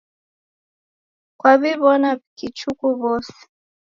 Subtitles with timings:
[1.39, 3.39] Kwaw'iw'ona w'akichuku w'ose?